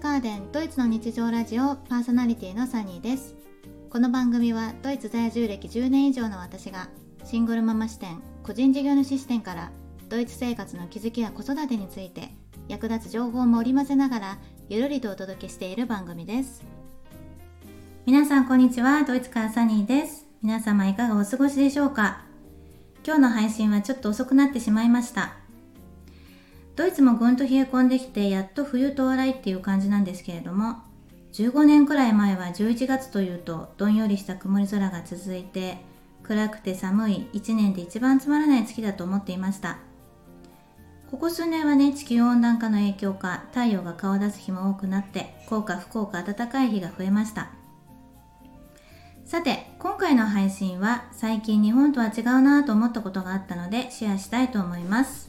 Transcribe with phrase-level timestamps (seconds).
[0.00, 3.34] ガーデンドイツの日常ラジオパーソナリティのサニーです。
[3.90, 6.88] この番組はドイツ在住歴10年以上の私が
[7.24, 9.72] シングルママ視点個人事業主視点から
[10.08, 12.28] ドイツ生活の気づきや子育てについて
[12.68, 14.38] 役立つ情報も織り交ぜながら
[14.68, 16.62] ゆるりとお届けしている番組です。
[18.06, 20.26] 皆さんこんにちはドイツからサニーです。
[20.42, 22.24] 皆様いかがお過ごしでしょうか？
[23.04, 25.38] 今日の配信はちょっと遅くなってしまいました。
[26.78, 30.76] ドイツもぐんと冷え込んできてやっと冬到来っていう感じなんですけれども
[31.32, 35.78] 15年くらい前は11月というとどんよりした曇り空が続いて
[36.22, 39.78] 暗くて寒い1年で一番つまらない月だと思っていました。
[41.10, 47.50] ここ数年はね地球温暖化の影響か太陽が顔を出す日も多くなって幸か不幸か暖かい日が増えました。
[49.24, 55.27] さて今回の配信は最近日本とは違うなと思ったことがあったのでシェアしたいと思います。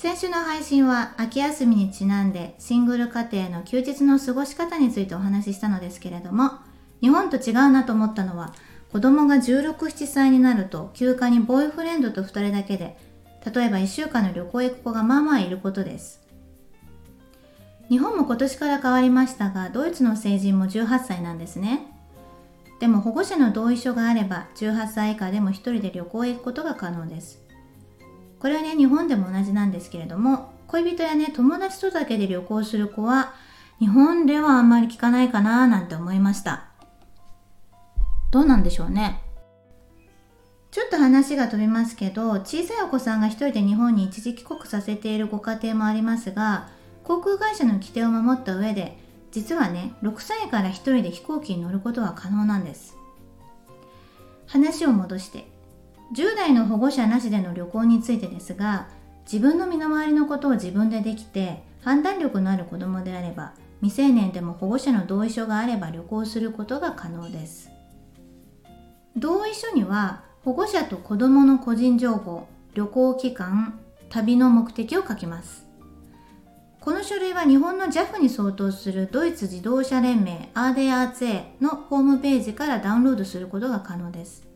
[0.00, 6.52] 先週の配信は秋休みにちなんでシングル家庭の休日の過ごし方についてお話ししたのですけれども
[7.00, 8.54] 日本と違うなと思ったのは
[8.92, 12.96] 子供が16、7歳になると休暇にボーイフレンドと2人だけで
[13.52, 16.24] 例えば1週間の旅行へ行く子がまあまあいることです。
[17.88, 21.88] 日本も今年から変わりましたがドイツの成人も18歳なんですね。
[22.78, 27.47] でも保護者の同意書があれば18歳以下でも1人で旅行へ行くことが可能です。
[28.40, 33.34] これはね日本でも同じなんですけれども恋人やね友達とだけで旅行する子は
[33.78, 36.64] 日本ではあんまり聞かないかななんて思いました。
[38.30, 39.22] どうなんでしょうね。
[40.70, 46.68] ちょっと話が飛びますけど小さいお子さんが一人で日本に一時帰国させているご家庭もありますが
[47.04, 48.98] 航空会社の規定を守った上で
[49.32, 52.96] 実はね6歳から1人で飛行機に乗ることは可能なんです。
[54.46, 55.46] 話を戻して
[56.12, 58.88] 10代の保護者なしでの旅行についてですが
[59.30, 67.70] 自分の身の回りのことを自分でできて判断力のある子供であれば未成年でも保護者の同意書があれば旅行することが可能です。
[69.16, 73.78] 同意書には保護者と子供の個人情報旅行期間
[74.08, 75.66] 旅の目的を書きます。
[76.80, 84.48] この書類は日本の JAF に相当するドイツ自動車連盟 ADAC のホームページからダウンロードすることが可能です。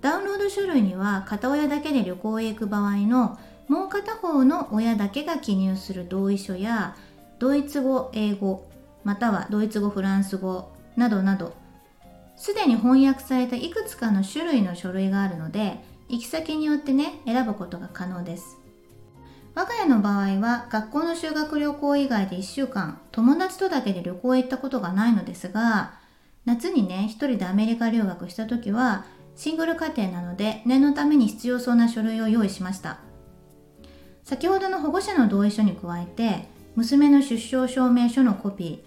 [0.00, 6.96] ダウンロード書類には片親だけで旅行へ行く場合のもう片方の親だけが記入する同意書や
[7.38, 8.68] ドイツ語英語
[9.04, 11.54] またはドイツ語フランス語などなど
[12.36, 18.58] すでに翻訳されたいくつかの種類の書類があるので行き先によってね選ぶことが可能です。
[19.56, 25.94] 我が家の場合は学校の修学旅行以外で1週間友達とだけで旅行へ行ったことがないのですが
[26.44, 32.98] 夏にね一人でアメリカ留学した時はシングル家庭なので念のために必要そうな書類を用意しました。
[34.24, 38.78] 先ほどの保護者の同意書に加えて娘の出生証明書のコピー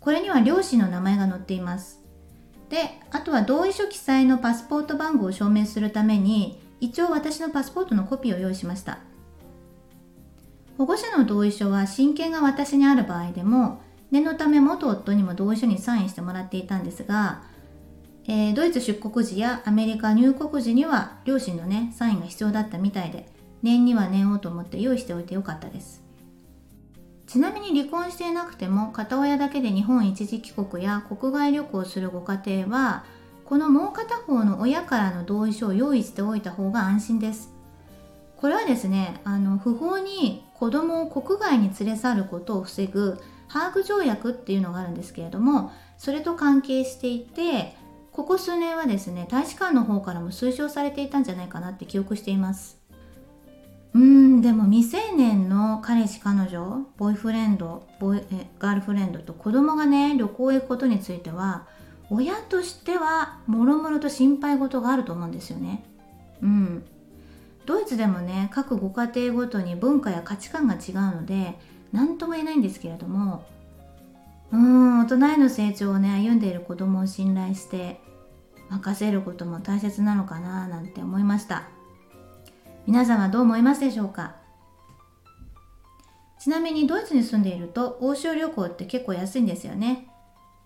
[0.00, 2.00] これには両親の名前が載っています。
[2.70, 8.98] であとは同意書記載のパスポート番号を証明するために一応私のパスポートのコピーを用意しました。
[10.78, 17.42] 保護者の同意書は親権が私にある場合でも念のため元夫にも同意書にサインしてもらっていたんですが
[18.26, 23.26] えー、ドイツ出国時やアメリカ入国時には両親のねサインが必要だったみたいで
[23.62, 26.02] 念には念をと思って用意しておいてよかったです。
[27.26, 33.04] ちなみに離婚していなくても片親だけで日本一時帰国や国外旅行するご家庭は
[33.44, 37.52] このもう片方の親からの同意書を用意しておいた方が安心です。
[38.36, 47.76] これはですねあの不法に子供を国外に連れ去ることを防ぐハーグ条約っていうのがあるんですけれどもそれと関係していて
[48.12, 52.78] ここ数年はですね大使館の方からも推奨されていたんじゃないかなって記憶しています。
[53.92, 61.66] うーんでも未成年の彼氏彼女ボーイフレンドボーイえガールフレンドと子供がね旅行へ行くことについては
[62.08, 65.84] 親としてはもろもろと心配事があると思うんですよね。
[66.42, 66.84] うん。
[67.66, 71.58] ドイツでもね各ご家庭ごとに文化や価値観が違うので
[71.92, 73.44] 何とも言えないんですけれども
[74.52, 78.00] うん大人への成長をね歩んでいる子供を信頼して
[78.68, 81.68] 任せることも大切なのかななんて思いました。
[82.86, 84.36] 皆さんはどう思いますでしょうか？
[86.40, 90.08] ちなみにドイツに住んでいると欧州旅行って結構安いんですよね。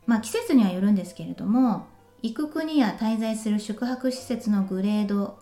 [0.07, 1.87] まあ季節にはよるんですけれども
[2.23, 5.39] 行く国や滞在する宿泊施設のグレード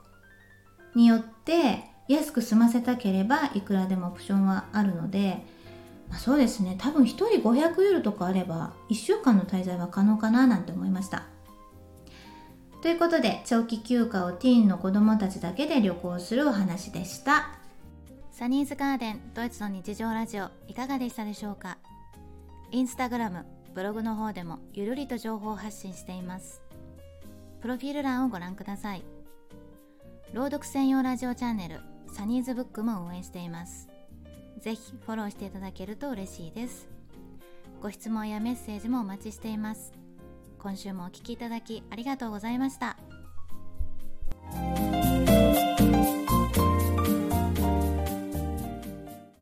[0.94, 5.44] によって安く済ませたければいくらでもオプションはあるので、
[6.12, 6.76] まあ、そうですね。
[6.78, 11.22] 多分1人500ユーロとかあれば1週間の滞在は可能かななんて思いました。
[12.82, 17.48] ということで長期休暇をティーンの子供たちだけで旅行するお話でした。
[18.30, 21.78] サニーズガーデンドイツの日常ラジオいかがでしたでしょうか？
[22.70, 26.60] インスタグラムブログの方でもゆるりと情報を発信しています。
[27.62, 29.02] プロフィール欄をご覧ください。
[30.34, 31.80] 朗読専用ラジオチャンネル
[32.12, 33.88] サニーズブックも運営しています。
[34.62, 36.88] ぜひフォローしていただけると嬉しいです。
[37.82, 39.92] ご質問やメッセージもお待ちしています。
[40.60, 42.96] 今週もお聴きいただきありがとうございました。